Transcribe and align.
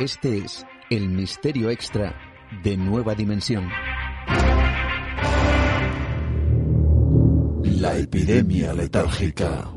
Este 0.00 0.38
es 0.38 0.64
el 0.88 1.10
misterio 1.10 1.68
extra 1.68 2.14
de 2.64 2.74
Nueva 2.74 3.14
Dimensión. 3.14 3.68
La 7.62 7.98
epidemia 7.98 8.72
letárgica. 8.72 9.70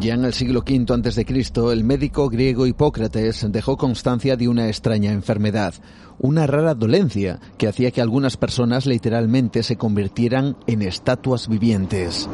Ya 0.00 0.14
en 0.14 0.24
el 0.24 0.32
siglo 0.32 0.60
V 0.60 0.86
a.C., 0.94 1.26
el 1.70 1.84
médico 1.84 2.30
griego 2.30 2.66
Hipócrates 2.66 3.46
dejó 3.52 3.76
constancia 3.76 4.36
de 4.36 4.48
una 4.48 4.68
extraña 4.68 5.12
enfermedad, 5.12 5.74
una 6.18 6.46
rara 6.46 6.74
dolencia 6.74 7.38
que 7.58 7.68
hacía 7.68 7.90
que 7.90 8.00
algunas 8.00 8.38
personas 8.38 8.86
literalmente 8.86 9.62
se 9.62 9.76
convirtieran 9.76 10.56
en 10.66 10.80
estatuas 10.80 11.48
vivientes. 11.48 12.30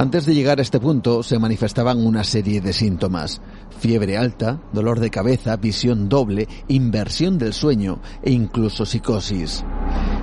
Antes 0.00 0.26
de 0.26 0.34
llegar 0.34 0.60
a 0.60 0.62
este 0.62 0.78
punto 0.78 1.24
se 1.24 1.40
manifestaban 1.40 2.06
una 2.06 2.22
serie 2.22 2.60
de 2.60 2.72
síntomas. 2.72 3.40
Fiebre 3.80 4.16
alta, 4.16 4.60
dolor 4.72 5.00
de 5.00 5.10
cabeza, 5.10 5.56
visión 5.56 6.08
doble, 6.08 6.46
inversión 6.68 7.36
del 7.36 7.52
sueño 7.52 7.98
e 8.22 8.30
incluso 8.30 8.86
psicosis. 8.86 9.64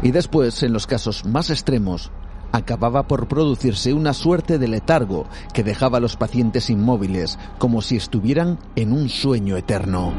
Y 0.01 0.11
después, 0.11 0.63
en 0.63 0.71
los 0.71 0.87
casos 0.87 1.25
más 1.25 1.49
extremos, 1.49 2.09
acababa 2.53 3.05
por 3.09 3.27
producirse 3.27 3.91
una 3.91 4.13
suerte 4.13 4.59
de 4.59 4.69
letargo 4.69 5.27
que 5.53 5.61
dejaba 5.61 5.97
a 5.97 6.01
los 6.01 6.15
pacientes 6.15 6.69
inmóviles, 6.69 7.37
como 7.57 7.81
si 7.81 7.97
estuvieran 7.97 8.57
en 8.77 8.93
un 8.93 9.09
sueño 9.09 9.57
eterno. 9.57 10.13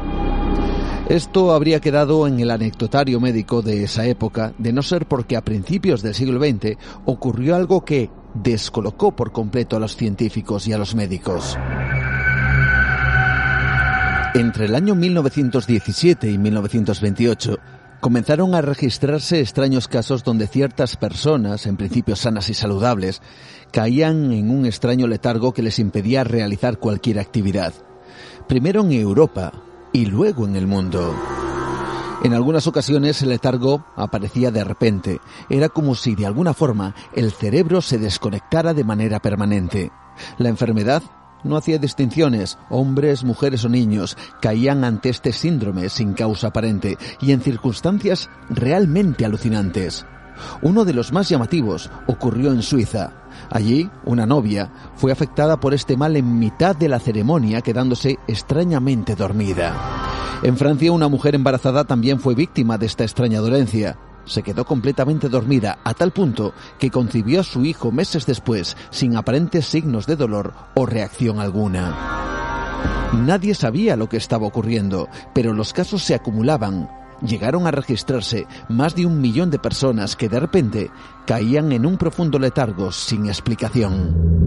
Esto 1.09 1.53
habría 1.53 1.79
quedado 1.79 2.27
en 2.27 2.39
el 2.39 2.51
anecdotario 2.51 3.19
médico 3.19 3.63
de 3.63 3.85
esa 3.85 4.05
época, 4.05 4.53
de 4.59 4.71
no 4.71 4.83
ser 4.83 5.07
porque 5.07 5.35
a 5.35 5.41
principios 5.41 6.03
del 6.03 6.13
siglo 6.13 6.39
XX 6.39 6.77
ocurrió 7.05 7.55
algo 7.55 7.83
que 7.85 8.11
descolocó 8.43 9.15
por 9.15 9.31
completo 9.31 9.77
a 9.77 9.79
los 9.79 9.95
científicos 9.95 10.67
y 10.67 10.73
a 10.73 10.77
los 10.77 10.95
médicos. 10.95 11.57
Entre 14.33 14.65
el 14.65 14.75
año 14.75 14.93
1917 14.93 16.29
y 16.29 16.37
1928, 16.37 17.57
comenzaron 17.99 18.53
a 18.53 18.61
registrarse 18.61 19.39
extraños 19.39 19.87
casos 19.87 20.23
donde 20.23 20.47
ciertas 20.47 20.95
personas, 20.95 21.65
en 21.65 21.77
principio 21.77 22.15
sanas 22.15 22.49
y 22.49 22.53
saludables, 22.53 23.21
caían 23.71 24.31
en 24.31 24.51
un 24.51 24.65
extraño 24.65 25.07
letargo 25.07 25.53
que 25.53 25.63
les 25.63 25.79
impedía 25.79 26.23
realizar 26.23 26.77
cualquier 26.77 27.19
actividad. 27.19 27.73
Primero 28.47 28.81
en 28.81 28.91
Europa 28.91 29.51
y 29.91 30.05
luego 30.05 30.45
en 30.45 30.55
el 30.55 30.67
mundo. 30.67 31.13
En 32.23 32.33
algunas 32.33 32.65
ocasiones 32.65 33.21
el 33.21 33.29
letargo 33.29 33.85
aparecía 33.95 34.49
de 34.49 34.63
repente. 34.63 35.21
Era 35.49 35.69
como 35.69 35.93
si 35.93 36.15
de 36.15 36.25
alguna 36.25 36.53
forma 36.53 36.95
el 37.13 37.31
cerebro 37.31 37.81
se 37.81 37.99
desconectara 37.99 38.73
de 38.73 38.83
manera 38.83 39.19
permanente. 39.19 39.91
La 40.37 40.49
enfermedad 40.49 41.03
no 41.43 41.57
hacía 41.57 41.77
distinciones. 41.77 42.57
Hombres, 42.69 43.23
mujeres 43.23 43.63
o 43.65 43.69
niños 43.69 44.17
caían 44.41 44.83
ante 44.83 45.09
este 45.09 45.31
síndrome 45.31 45.89
sin 45.89 46.13
causa 46.13 46.47
aparente 46.47 46.97
y 47.21 47.31
en 47.31 47.41
circunstancias 47.41 48.29
realmente 48.49 49.23
alucinantes. 49.23 50.05
Uno 50.61 50.85
de 50.85 50.93
los 50.93 51.11
más 51.11 51.29
llamativos 51.29 51.89
ocurrió 52.07 52.51
en 52.51 52.61
Suiza. 52.61 53.11
Allí, 53.49 53.89
una 54.05 54.25
novia 54.25 54.71
fue 54.95 55.11
afectada 55.11 55.59
por 55.59 55.73
este 55.73 55.97
mal 55.97 56.15
en 56.15 56.39
mitad 56.39 56.75
de 56.75 56.89
la 56.89 56.99
ceremonia, 56.99 57.61
quedándose 57.61 58.17
extrañamente 58.27 59.15
dormida. 59.15 59.73
En 60.43 60.57
Francia, 60.57 60.91
una 60.91 61.07
mujer 61.07 61.35
embarazada 61.35 61.83
también 61.83 62.19
fue 62.19 62.35
víctima 62.35 62.77
de 62.77 62.85
esta 62.85 63.03
extraña 63.03 63.39
dolencia 63.39 63.97
se 64.27 64.43
quedó 64.43 64.65
completamente 64.65 65.29
dormida 65.29 65.79
a 65.83 65.93
tal 65.93 66.11
punto 66.11 66.53
que 66.77 66.91
concibió 66.91 67.39
a 67.39 67.43
su 67.43 67.65
hijo 67.65 67.91
meses 67.91 68.25
después 68.25 68.75
sin 68.89 69.15
aparentes 69.15 69.65
signos 69.65 70.05
de 70.05 70.17
dolor 70.17 70.53
o 70.75 70.85
reacción 70.85 71.39
alguna. 71.39 71.95
Nadie 73.13 73.55
sabía 73.55 73.95
lo 73.95 74.09
que 74.09 74.17
estaba 74.17 74.45
ocurriendo, 74.45 75.07
pero 75.33 75.53
los 75.53 75.73
casos 75.73 76.03
se 76.03 76.13
acumulaban. 76.13 76.89
Llegaron 77.21 77.65
a 77.67 77.71
registrarse 77.71 78.45
más 78.69 78.95
de 78.95 79.05
un 79.05 79.19
millón 79.21 79.49
de 79.49 79.59
personas 79.59 80.15
que 80.15 80.29
de 80.29 80.39
repente 80.39 80.91
caían 81.25 81.71
en 81.71 81.85
un 81.85 81.97
profundo 81.97 82.37
letargo 82.39 82.91
sin 82.91 83.25
explicación. 83.27 84.37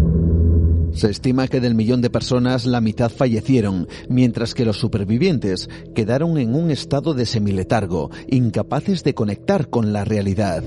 Se 0.92 1.08
estima 1.08 1.46
que 1.46 1.60
del 1.60 1.74
millón 1.74 2.00
de 2.00 2.10
personas 2.10 2.66
la 2.66 2.80
mitad 2.80 3.10
fallecieron, 3.10 3.86
mientras 4.08 4.54
que 4.54 4.64
los 4.64 4.76
supervivientes 4.76 5.68
quedaron 5.94 6.36
en 6.38 6.54
un 6.54 6.70
estado 6.70 7.14
de 7.14 7.26
semiletargo, 7.26 8.10
incapaces 8.28 9.04
de 9.04 9.14
conectar 9.14 9.68
con 9.68 9.92
la 9.92 10.04
realidad. 10.04 10.64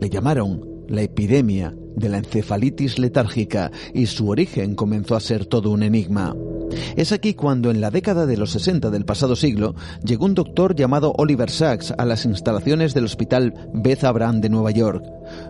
Le 0.00 0.08
llamaron 0.08 0.74
la 0.88 1.02
epidemia 1.02 1.74
de 1.94 2.08
la 2.08 2.18
encefalitis 2.18 2.98
letárgica 2.98 3.70
y 3.92 4.06
su 4.06 4.28
origen 4.28 4.74
comenzó 4.74 5.14
a 5.14 5.20
ser 5.20 5.46
todo 5.46 5.70
un 5.70 5.82
enigma. 5.82 6.34
Es 6.96 7.12
aquí 7.12 7.34
cuando 7.34 7.70
en 7.70 7.80
la 7.80 7.90
década 7.90 8.26
de 8.26 8.36
los 8.36 8.50
60 8.50 8.90
del 8.90 9.04
pasado 9.04 9.36
siglo 9.36 9.74
llegó 10.04 10.24
un 10.24 10.34
doctor 10.34 10.74
llamado 10.74 11.12
Oliver 11.18 11.50
Sacks 11.50 11.92
a 11.96 12.04
las 12.04 12.24
instalaciones 12.24 12.94
del 12.94 13.04
Hospital 13.04 13.54
Beth 13.72 14.04
Abraham 14.04 14.40
de 14.40 14.48
Nueva 14.48 14.70
York. 14.70 15.04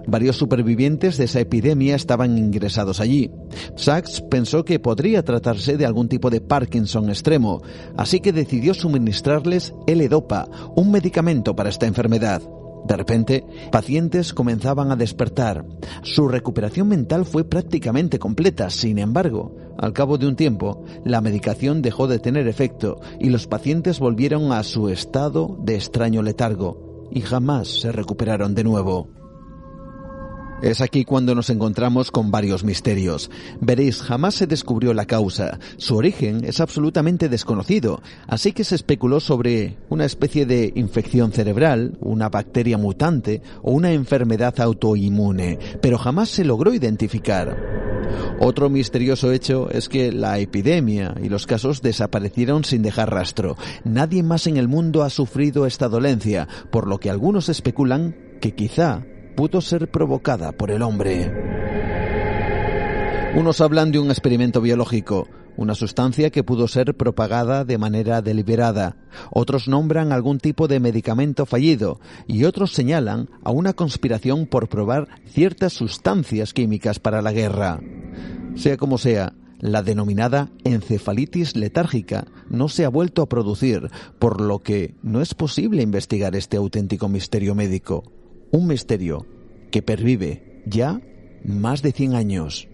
Varios 0.06 0.36
supervivientes 0.36 1.16
de 1.16 1.24
esa 1.24 1.40
epidemia 1.40 1.96
estaban 1.96 2.38
ingresados 2.38 3.00
allí. 3.00 3.30
Sachs 3.76 4.22
pensó 4.22 4.64
que 4.64 4.78
podría 4.78 5.22
tratarse 5.24 5.76
de 5.76 5.86
algún 5.86 6.08
tipo 6.08 6.30
de 6.30 6.40
Parkinson 6.40 7.08
extremo, 7.08 7.62
así 7.96 8.20
que 8.20 8.32
decidió 8.32 8.74
suministrarles 8.74 9.74
L-Dopa, 9.86 10.48
un 10.76 10.90
medicamento 10.90 11.54
para 11.56 11.70
esta 11.70 11.86
enfermedad. 11.86 12.42
De 12.84 12.96
repente, 12.96 13.44
pacientes 13.72 14.34
comenzaban 14.34 14.90
a 14.90 14.96
despertar. 14.96 15.64
Su 16.02 16.28
recuperación 16.28 16.88
mental 16.88 17.24
fue 17.24 17.44
prácticamente 17.44 18.18
completa. 18.18 18.70
Sin 18.70 18.98
embargo, 18.98 19.56
al 19.78 19.92
cabo 19.92 20.18
de 20.18 20.26
un 20.26 20.36
tiempo, 20.36 20.84
la 21.04 21.20
medicación 21.20 21.82
dejó 21.82 22.06
de 22.06 22.18
tener 22.18 22.46
efecto 22.46 23.00
y 23.18 23.30
los 23.30 23.46
pacientes 23.46 23.98
volvieron 23.98 24.52
a 24.52 24.62
su 24.62 24.88
estado 24.88 25.56
de 25.62 25.76
extraño 25.76 26.22
letargo 26.22 27.08
y 27.10 27.22
jamás 27.22 27.68
se 27.68 27.92
recuperaron 27.92 28.54
de 28.54 28.64
nuevo. 28.64 29.23
Es 30.64 30.80
aquí 30.80 31.04
cuando 31.04 31.34
nos 31.34 31.50
encontramos 31.50 32.10
con 32.10 32.30
varios 32.30 32.64
misterios. 32.64 33.30
Veréis, 33.60 34.00
jamás 34.00 34.34
se 34.34 34.46
descubrió 34.46 34.94
la 34.94 35.04
causa. 35.04 35.58
Su 35.76 35.94
origen 35.94 36.42
es 36.42 36.58
absolutamente 36.58 37.28
desconocido, 37.28 38.00
así 38.26 38.52
que 38.52 38.64
se 38.64 38.74
especuló 38.74 39.20
sobre 39.20 39.76
una 39.90 40.06
especie 40.06 40.46
de 40.46 40.72
infección 40.74 41.32
cerebral, 41.32 41.98
una 42.00 42.30
bacteria 42.30 42.78
mutante 42.78 43.42
o 43.60 43.72
una 43.72 43.92
enfermedad 43.92 44.58
autoinmune, 44.58 45.58
pero 45.82 45.98
jamás 45.98 46.30
se 46.30 46.46
logró 46.46 46.72
identificar. 46.72 47.54
Otro 48.40 48.70
misterioso 48.70 49.32
hecho 49.32 49.68
es 49.68 49.90
que 49.90 50.12
la 50.12 50.38
epidemia 50.38 51.14
y 51.22 51.28
los 51.28 51.46
casos 51.46 51.82
desaparecieron 51.82 52.64
sin 52.64 52.80
dejar 52.80 53.12
rastro. 53.12 53.58
Nadie 53.84 54.22
más 54.22 54.46
en 54.46 54.56
el 54.56 54.68
mundo 54.68 55.02
ha 55.02 55.10
sufrido 55.10 55.66
esta 55.66 55.90
dolencia, 55.90 56.48
por 56.70 56.86
lo 56.86 56.96
que 56.96 57.10
algunos 57.10 57.50
especulan 57.50 58.16
que 58.40 58.54
quizá 58.54 59.04
pudo 59.34 59.60
ser 59.60 59.90
provocada 59.90 60.52
por 60.52 60.70
el 60.70 60.82
hombre. 60.82 61.32
Unos 63.36 63.60
hablan 63.60 63.90
de 63.90 63.98
un 63.98 64.10
experimento 64.10 64.60
biológico, 64.60 65.28
una 65.56 65.74
sustancia 65.74 66.30
que 66.30 66.44
pudo 66.44 66.68
ser 66.68 66.96
propagada 66.96 67.64
de 67.64 67.78
manera 67.78 68.22
deliberada. 68.22 68.96
Otros 69.30 69.68
nombran 69.68 70.12
algún 70.12 70.38
tipo 70.38 70.68
de 70.68 70.80
medicamento 70.80 71.46
fallido 71.46 72.00
y 72.26 72.44
otros 72.44 72.72
señalan 72.72 73.28
a 73.42 73.50
una 73.50 73.72
conspiración 73.72 74.46
por 74.46 74.68
probar 74.68 75.08
ciertas 75.26 75.72
sustancias 75.72 76.52
químicas 76.52 76.98
para 76.98 77.22
la 77.22 77.32
guerra. 77.32 77.80
Sea 78.54 78.76
como 78.76 78.98
sea, 78.98 79.32
la 79.58 79.82
denominada 79.82 80.50
encefalitis 80.64 81.56
letárgica 81.56 82.26
no 82.50 82.68
se 82.68 82.84
ha 82.84 82.88
vuelto 82.88 83.22
a 83.22 83.28
producir, 83.28 83.90
por 84.18 84.40
lo 84.40 84.60
que 84.60 84.94
no 85.02 85.20
es 85.22 85.34
posible 85.34 85.82
investigar 85.82 86.36
este 86.36 86.56
auténtico 86.56 87.08
misterio 87.08 87.54
médico. 87.54 88.04
Un 88.54 88.68
misterio 88.68 89.26
que 89.72 89.82
pervive 89.82 90.62
ya 90.64 91.00
más 91.42 91.82
de 91.82 91.90
100 91.90 92.14
años. 92.14 92.68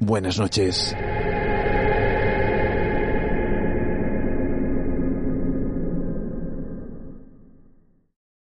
Buenas 0.00 0.36
noches. 0.36 0.96